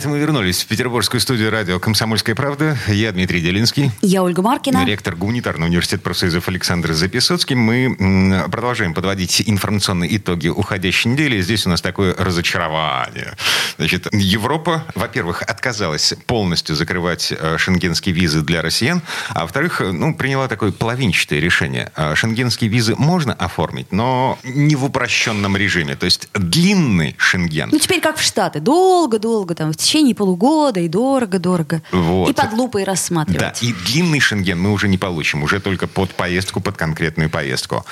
[0.00, 2.78] Это мы вернулись в петербургскую студию радио «Комсомольская правда».
[2.88, 3.90] Я Дмитрий Делинский.
[4.00, 4.86] Я Ольга Маркина.
[4.86, 7.54] Ректор гуманитарного университета профсоюзов Александр Записоцкий.
[7.54, 11.42] Мы продолжаем подводить информационные итоги уходящей недели.
[11.42, 13.36] Здесь у нас такое разочарование.
[13.76, 20.48] Значит, Европа, во-первых, отказалась полностью закрывать э, шенгенские визы для россиян, а во-вторых, ну, приняла
[20.48, 21.92] такое половинчатое решение.
[21.94, 25.94] Э, шенгенские визы можно оформить, но не в упрощенном режиме.
[25.94, 27.68] То есть длинный шенген.
[27.70, 28.60] Ну, теперь как в Штаты.
[28.60, 31.82] Долго-долго, там, в течение полугода и дорого-дорого.
[31.90, 32.30] Вот.
[32.30, 33.40] И под лупой рассматривать.
[33.40, 37.84] Да, и длинный шенген мы уже не получим, уже только под поездку, под конкретную поездку.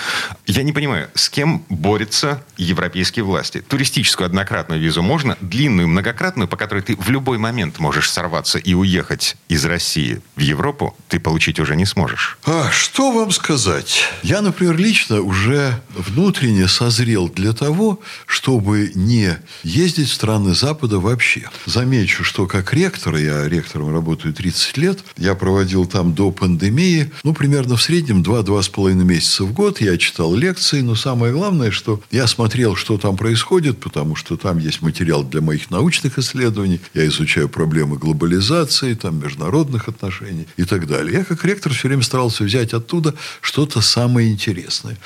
[0.47, 3.65] Я не понимаю, с кем борются европейские власти?
[3.67, 8.75] Туристическую однократную визу можно, длинную многократную, по которой ты в любой момент можешь сорваться и
[8.75, 12.39] уехать из России в Европу, ты получить уже не сможешь.
[12.47, 14.05] А, что вам сказать?
[14.23, 21.51] Я, например, лично уже внутренне созрел для того, чтобы не ездить в страны Запада вообще.
[21.89, 27.33] Замечу, что как ректор, я ректором работаю 30 лет, я проводил там до пандемии, ну,
[27.33, 29.81] примерно в среднем 2-2,5 месяца в год.
[29.81, 34.59] Я читал лекции, но самое главное, что я смотрел, что там происходит, потому что там
[34.59, 36.79] есть материал для моих научных исследований.
[36.93, 41.21] Я изучаю проблемы глобализации, там, международных отношений и так далее.
[41.21, 44.99] Я как ректор все время старался взять оттуда что-то самое интересное.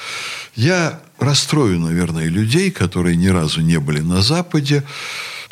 [0.57, 4.83] Я расстрою, наверное, людей, которые ни разу не были на Западе.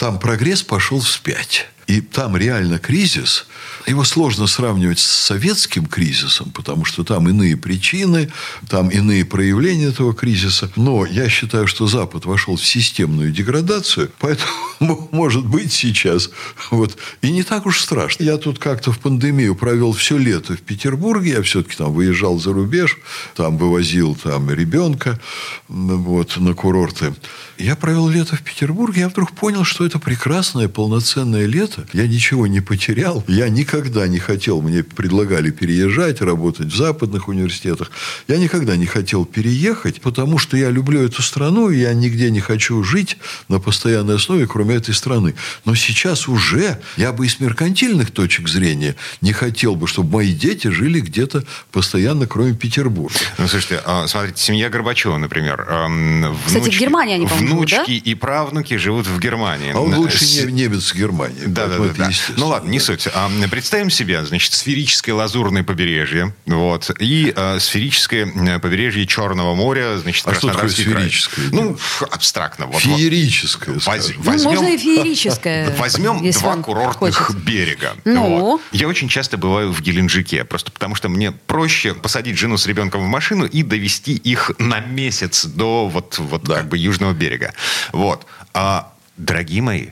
[0.00, 1.68] Там прогресс пошел вспять.
[1.90, 3.48] И там реально кризис.
[3.84, 8.30] Его сложно сравнивать с советским кризисом, потому что там иные причины,
[8.68, 10.70] там иные проявления этого кризиса.
[10.76, 16.30] Но я считаю, что Запад вошел в системную деградацию, поэтому, может быть, сейчас
[16.70, 18.22] вот и не так уж страшно.
[18.22, 22.52] Я тут как-то в пандемию провел все лето в Петербурге, я все-таки там выезжал за
[22.52, 22.98] рубеж,
[23.34, 25.18] там вывозил там ребенка
[25.66, 27.14] вот, на курорты.
[27.58, 31.79] Я провел лето в Петербурге, я вдруг понял, что это прекрасное, полноценное лето.
[31.92, 33.24] Я ничего не потерял.
[33.28, 37.90] Я никогда не хотел, мне предлагали переезжать, работать в западных университетах.
[38.28, 42.40] Я никогда не хотел переехать, потому что я люблю эту страну, и я нигде не
[42.40, 43.16] хочу жить
[43.48, 45.34] на постоянной основе, кроме этой страны.
[45.64, 50.68] Но сейчас уже я бы из меркантильных точек зрения не хотел бы, чтобы мои дети
[50.68, 53.14] жили где-то постоянно, кроме Петербурга.
[53.38, 55.66] Ну, слушайте, а, смотрите, семья Горбачева, например.
[55.88, 58.10] Внучки, Кстати, в Германии они, по-моему, Внучки да?
[58.10, 59.72] и правнуки живут в Германии.
[59.74, 61.42] А он лучше С- не, немец в Германии.
[61.46, 62.10] Да, да, да, да.
[62.36, 63.08] Ну ладно, не суть.
[63.12, 70.26] А, представим себе, значит, сферическое лазурное побережье, вот, и а, сферическое побережье Черного моря, значит,
[70.26, 71.02] А что такое Краснодарский край.
[71.04, 71.44] сферическое?
[71.52, 71.78] Ну,
[72.10, 72.66] абстрактно.
[72.66, 72.98] Вот, вот.
[72.98, 74.16] Феерическое, Воз- скажем.
[74.18, 75.76] Ну, возьмем- можно и феерическое.
[75.78, 77.36] Возьмем два курортных хочется.
[77.38, 77.92] берега.
[78.04, 78.38] Ну?
[78.40, 78.60] Вот.
[78.72, 83.02] Я очень часто бываю в Геленджике, просто потому что мне проще посадить жену с ребенком
[83.02, 87.52] в машину и довести их на месяц до вот, вот как бы южного берега.
[87.92, 88.26] Вот.
[88.54, 89.86] А Дорогие мои,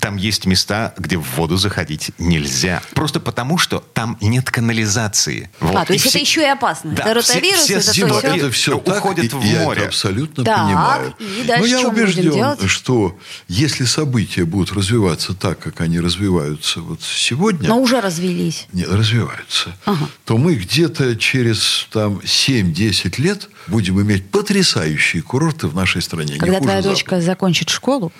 [0.00, 2.82] там есть места, где в воду заходить нельзя.
[2.94, 5.48] Просто потому, что там нет канализации.
[5.60, 5.76] Вот.
[5.76, 6.90] А, то И есть это все- еще и опасно.
[6.92, 8.18] Да, это все- ротавирус, все это всё.
[8.20, 9.78] это все уходят так, в и я море.
[9.82, 11.14] это абсолютно Так, понимаю.
[11.20, 17.00] и дальше Но я убежден, что если события будут развиваться так, как они развиваются вот
[17.00, 18.66] сегодня, Но уже развелись.
[18.72, 20.08] не, развиваются, Ага.
[20.24, 26.34] то мы где-то через там, 7-10 лет будем иметь потрясающие курорты в нашей стране.
[26.34, 26.88] не Когда твоя Запада.
[26.90, 28.12] дочка закончит школу,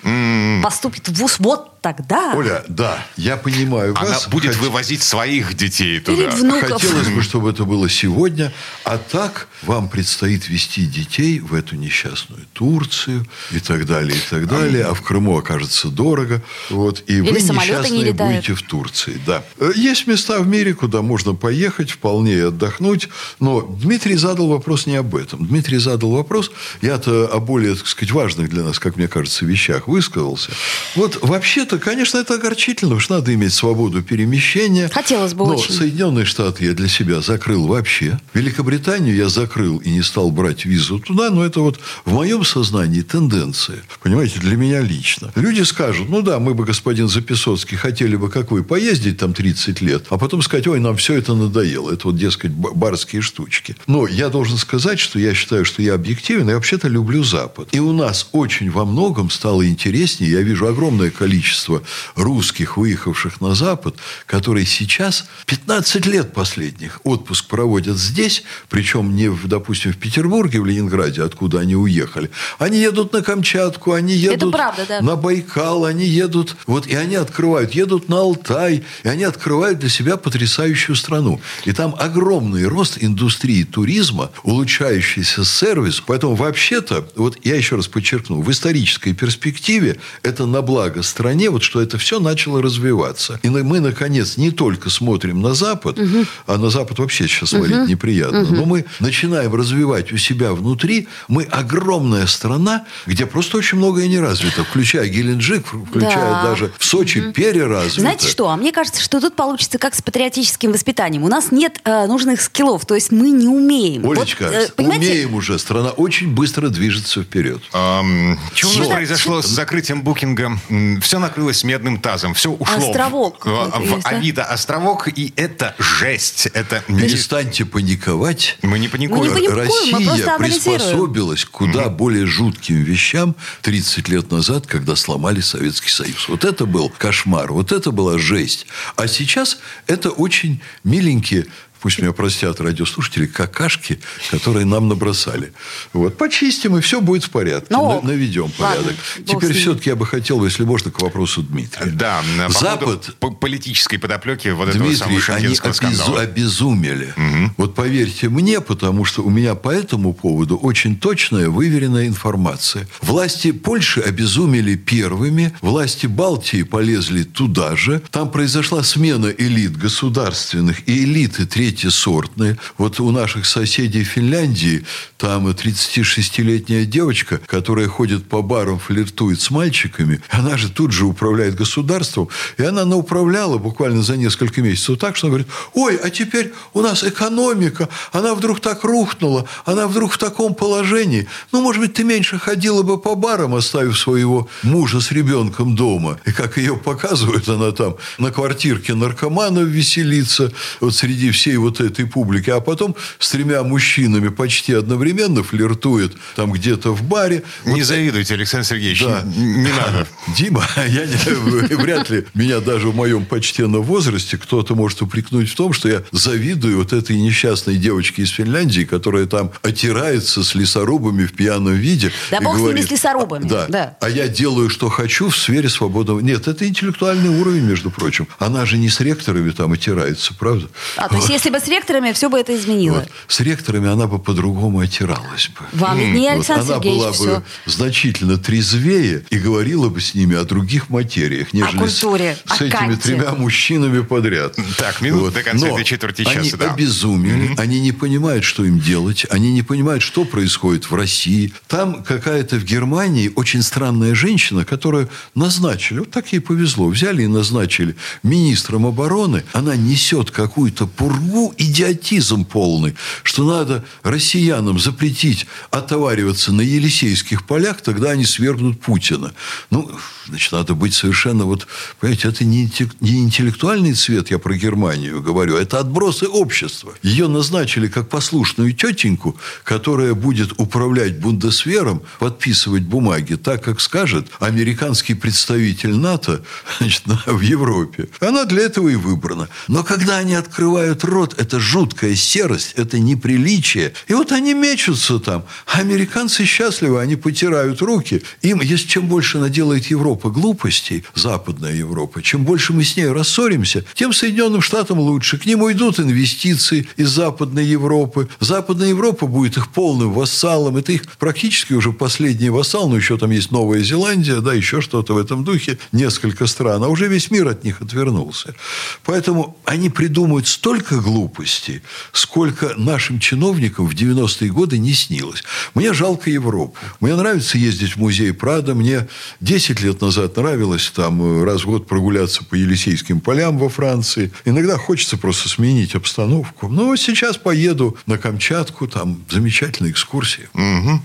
[0.63, 2.33] поступит в ВУЗ, вот тогда.
[2.35, 4.27] Оля, да, я понимаю Она вас.
[4.27, 6.23] будет Хот- вывозить своих детей туда.
[6.23, 6.81] Или внуков.
[6.81, 8.51] Хотелось бы, чтобы это было сегодня.
[8.83, 14.47] А так вам предстоит вести детей в эту несчастную Турцию и так далее, и так
[14.47, 14.85] далее.
[14.85, 16.41] А в Крыму окажется дорого.
[16.71, 18.35] Вот, и вы Или не несчастные летают.
[18.37, 19.21] будете в Турции.
[19.27, 19.43] Да.
[19.59, 23.09] Э, Есть места в мире, куда можно поехать, вполне и отдохнуть.
[23.39, 25.45] Но Дмитрий задал вопрос не об этом.
[25.45, 26.49] Дмитрий задал вопрос,
[26.81, 30.49] я-то о более, так сказать, важных для нас, как мне кажется, вещах высказался.
[30.95, 34.89] Вот вообще-то, конечно, это огорчительно, что надо иметь свободу перемещения.
[34.89, 35.73] Хотелось бы Но очень.
[35.73, 38.19] Соединенные Штаты я для себя закрыл вообще.
[38.33, 43.01] Великобританию я закрыл и не стал брать визу туда, но это вот в моем сознании
[43.01, 43.83] тенденция.
[44.01, 45.31] Понимаете, для меня лично.
[45.35, 49.81] Люди скажут, ну да, мы бы, господин Записоцкий, хотели бы, как вы, поездить там 30
[49.81, 51.91] лет, а потом сказать, ой, нам все это надоело.
[51.91, 53.75] Это вот, дескать, ба- барские штучки.
[53.87, 57.69] Но я должен сказать, что я считаю, что я объективен, и вообще-то люблю Запад.
[57.71, 60.31] И у нас очень во многом стало интереснее.
[60.31, 61.81] Я вижу огромное количество количество
[62.15, 63.95] русских, выехавших на Запад,
[64.25, 70.65] которые сейчас 15 лет последних отпуск проводят здесь, причем не, в, допустим, в Петербурге, в
[70.65, 72.29] Ленинграде, откуда они уехали.
[72.59, 75.01] Они едут на Камчатку, они едут правда, да.
[75.01, 79.89] на Байкал, они едут, вот, и они открывают, едут на Алтай, и они открывают для
[79.89, 81.41] себя потрясающую страну.
[81.65, 86.01] И там огромный рост индустрии туризма, улучшающийся сервис.
[86.05, 91.63] Поэтому вообще-то, вот я еще раз подчеркну, в исторической перспективе это на благо стране, вот
[91.63, 93.39] что это все начало развиваться.
[93.43, 96.25] И мы, наконец, не только смотрим на Запад, угу.
[96.47, 97.87] а на Запад вообще сейчас смотреть угу.
[97.87, 98.55] неприятно, угу.
[98.55, 101.07] но мы начинаем развивать у себя внутри.
[101.27, 106.43] Мы огромная страна, где просто очень многое не развито, включая Геленджик, включая да.
[106.43, 107.33] даже в Сочи угу.
[107.33, 108.01] переразвито.
[108.01, 108.49] Знаете что?
[108.49, 111.23] А мне кажется, что тут получится как с патриотическим воспитанием.
[111.23, 114.09] У нас нет э, нужных скиллов, то есть мы не умеем.
[114.09, 115.57] Олечка, вот, э, умеем уже.
[115.59, 117.61] Страна очень быстро движется вперед.
[117.73, 120.57] Эм, что у нас произошло с закрытием букинга?
[121.01, 126.47] Все накрылось медным тазом, все ушло островок, в, в Авито островок, и это жесть.
[126.53, 128.57] Это Перестаньте паниковать.
[128.61, 129.33] Мы не паникуем.
[129.33, 131.95] Мы не паникуем Россия приспособилась к куда mm-hmm.
[131.95, 136.29] более жутким вещам 30 лет назад, когда сломали Советский Союз.
[136.29, 138.65] Вот это был кошмар, вот это была жесть.
[138.95, 141.47] А сейчас это очень миленькие
[141.85, 143.99] пусть меня простят радиослушатели, какашки,
[144.31, 145.53] которые нам набросали.
[145.93, 147.67] Вот, почистим, и все будет в порядке.
[147.69, 148.85] Ну, наведем порядок.
[148.85, 151.91] Ладно, Теперь все-таки я бы хотел, если можно, к вопросу Дмитрия.
[151.91, 153.15] Да, Запад...
[153.19, 157.13] По политической подоплеки вот Дмитрий, этого самого они обезу, обезумели.
[157.15, 157.53] Угу.
[157.57, 162.87] Вот поверьте мне, потому что у меня по этому поводу очень точная, выверенная информация.
[163.03, 168.01] Власти Польши обезумели первыми, власти Балтии полезли туда же.
[168.09, 172.57] Там произошла смена элит государственных и элиты третьего третьесортные.
[172.77, 174.85] Вот у наших соседей Финляндии
[175.17, 181.55] там 36-летняя девочка, которая ходит по барам, флиртует с мальчиками, она же тут же управляет
[181.55, 186.53] государством, и она науправляла буквально за несколько месяцев так, что она говорит, ой, а теперь
[186.73, 191.27] у нас экономика, она вдруг так рухнула, она вдруг в таком положении.
[191.51, 196.19] Ну, может быть, ты меньше ходила бы по барам, оставив своего мужа с ребенком дома.
[196.25, 202.05] И как ее показывают, она там на квартирке наркоманов веселится, вот среди всей вот этой
[202.05, 207.43] публики, а потом с тремя мужчинами почти одновременно флиртует там где-то в баре.
[207.65, 207.83] Не вот...
[207.83, 209.23] завидуйте, Александр Сергеевич, да.
[209.35, 210.07] не надо.
[210.37, 215.55] Дима, я не, вряд ли меня даже в моем почтенном возрасте кто-то может упрекнуть в
[215.55, 221.25] том, что я завидую вот этой несчастной девочке из Финляндии, которая там отирается с лесорубами
[221.25, 222.11] в пьяном виде.
[222.31, 223.47] Да бог говорит, с ними с лесорубами.
[223.47, 223.97] Да, да.
[224.01, 226.19] А я делаю, что хочу в сфере свободного...
[226.19, 228.27] Нет, это интеллектуальный уровень, между прочим.
[228.39, 230.67] Она же не с ректорами там отирается, правда?
[230.97, 232.95] А, то есть, если бы с ректорами, все бы это изменило.
[232.95, 233.09] Вот.
[233.27, 235.65] С ректорами она бы по-другому отиралась бы.
[235.73, 236.71] Вам не Александр вот.
[236.71, 237.23] Она Сергеевич была все.
[237.25, 242.57] бы значительно трезвее и говорила бы с ними о других материях, нежели о культуре, с,
[242.57, 243.01] с о этими канте.
[243.01, 244.55] тремя мужчинами подряд.
[244.79, 245.33] Так, минут вот.
[245.35, 246.39] до конца Но этой четверти часа.
[246.39, 246.73] Они да.
[246.73, 247.59] обезумели, mm-hmm.
[247.59, 251.53] они не понимают, что им делать, они не понимают, что происходит в России.
[251.67, 257.27] Там какая-то в Германии очень странная женщина, которую назначили, вот так ей повезло, взяли и
[257.27, 259.43] назначили министром обороны.
[259.53, 268.11] Она несет какую-то пургу идиотизм полный, что надо россиянам запретить отовариваться на Елисейских полях, тогда
[268.11, 269.33] они свергнут Путина.
[269.69, 269.91] Ну,
[270.27, 271.67] значит, надо быть совершенно вот,
[271.99, 272.69] понимаете, это не,
[273.01, 276.93] интеллектуальный цвет, я про Германию говорю, это отбросы общества.
[277.01, 285.13] Ее назначили как послушную тетеньку, которая будет управлять бундесвером, подписывать бумаги так, как скажет американский
[285.13, 286.43] представитель НАТО
[286.79, 288.09] значит, в Европе.
[288.19, 289.49] Она для этого и выбрана.
[289.67, 293.93] Но когда они открывают рот, это жуткая серость, это неприличие.
[294.07, 295.43] И вот они мечутся там.
[295.65, 298.21] А американцы счастливы, они потирают руки.
[298.41, 303.83] Им, если чем больше наделает Европа глупостей, Западная Европа, чем больше мы с ней рассоримся,
[303.93, 305.37] тем Соединенным Штатам лучше.
[305.37, 308.27] К ним уйдут инвестиции из Западной Европы.
[308.39, 310.77] Западная Европа будет их полным вассалом.
[310.77, 315.13] Это их практически уже последний вассал, но еще там есть Новая Зеландия, да, еще что-то
[315.13, 316.83] в этом духе, несколько стран.
[316.83, 318.55] А уже весь мир от них отвернулся.
[319.03, 321.81] Поэтому они придумают столько глупостей, глупостей,
[322.11, 325.43] сколько нашим чиновникам в 90-е годы не снилось.
[325.73, 326.75] Мне жалко Европу.
[326.99, 328.75] Мне нравится ездить в музей Прада.
[328.75, 329.07] Мне
[329.39, 334.31] 10 лет назад нравилось там э, раз в год прогуляться по Елисейским полям во Франции.
[334.43, 336.67] Иногда хочется просто сменить обстановку.
[336.67, 340.49] Но сейчас поеду на Камчатку, там замечательная экскурсия.
[340.53, 341.01] Угу.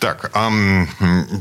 [0.00, 0.50] Так, а,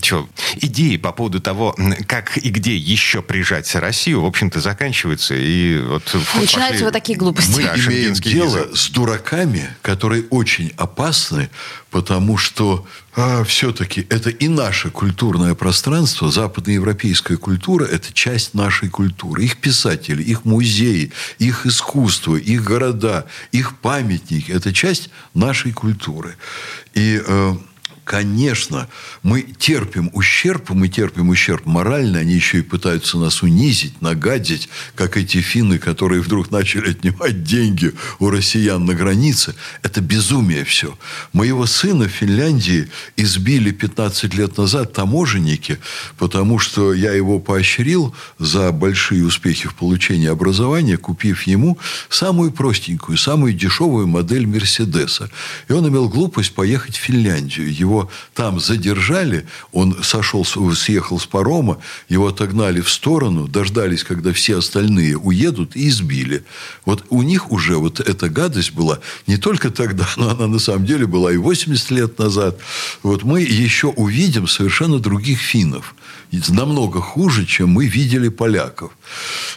[0.04, 1.76] что, идеи по поводу того,
[2.08, 5.36] как и где еще прижать Россию, в общем-то, заканчиваются.
[5.36, 6.04] И вот
[6.36, 6.84] Начинаются пошли...
[6.84, 7.52] вот такие глупости.
[7.52, 8.76] Мы да, имеем дело визы.
[8.76, 11.50] с дураками, которые очень опасны,
[11.90, 19.44] потому что а, все-таки это и наше культурное пространство, западноевропейская культура– это часть нашей культуры.
[19.44, 26.38] Их писатели, их музеи, их искусство, их города, их памятники– это часть нашей культуры.
[26.94, 27.56] И э,
[28.12, 28.90] конечно,
[29.24, 35.16] мы терпим ущерб, мы терпим ущерб морально, они еще и пытаются нас унизить, нагадить, как
[35.16, 39.56] эти финны, которые вдруг начали отнимать деньги у россиян на границе.
[39.82, 40.98] Это безумие все.
[41.32, 45.80] Моего сына в Финляндии избили 15 лет назад таможенники,
[46.18, 51.78] потому что я его поощрил за большие успехи в получении образования, купив ему
[52.10, 55.32] самую простенькую, самую дешевую модель Мерседеса.
[55.70, 57.74] И он имел глупость поехать в Финляндию.
[57.74, 58.01] Его
[58.34, 61.78] там задержали, он сошел, съехал с парома,
[62.10, 66.44] его отогнали в сторону, дождались, когда все остальные уедут, и избили.
[66.86, 70.86] Вот у них уже вот эта гадость была не только тогда, но она на самом
[70.86, 72.58] деле была и 80 лет назад.
[73.04, 75.96] Вот мы еще увидим совершенно других финнов
[76.50, 78.92] намного хуже, чем мы видели поляков.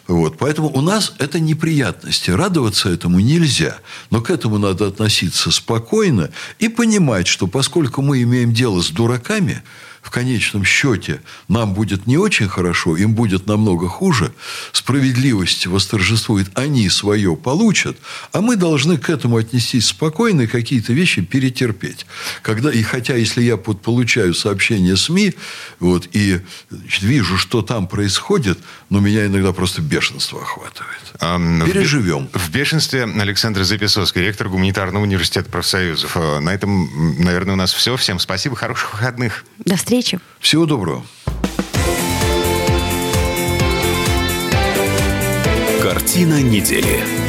[0.08, 0.38] Вот.
[0.38, 2.30] Поэтому у нас это неприятности.
[2.30, 3.78] Радоваться этому нельзя.
[4.10, 9.62] Но к этому надо относиться спокойно и понимать, что поскольку мы имеем дело с дураками,
[10.04, 14.32] в конечном счете нам будет не очень хорошо, им будет намного хуже,
[14.72, 17.96] справедливость восторжествует, они свое получат,
[18.32, 22.04] а мы должны к этому отнестись спокойно и какие-то вещи перетерпеть.
[22.42, 25.34] Когда, и хотя, если я вот получаю сообщения СМИ
[25.80, 28.58] вот, и значит, вижу, что там происходит,
[28.90, 31.00] но меня иногда просто бешенство охватывает.
[31.18, 32.28] А, Переживем.
[32.34, 36.16] В, в бешенстве Александр Записовский, ректор Гуманитарного университета профсоюзов.
[36.16, 37.96] А, на этом, наверное, у нас все.
[37.96, 39.46] Всем спасибо, хороших выходных.
[39.64, 40.20] До встречи встречи.
[40.40, 41.02] Всего доброго.
[45.82, 47.23] Картина недели.